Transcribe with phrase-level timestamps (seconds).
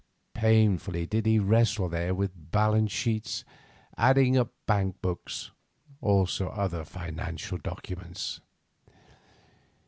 [0.33, 3.45] Painfully did he wrestle there with balance sheets,
[3.95, 5.51] adding up bank books;
[6.01, 8.41] also other financial documents.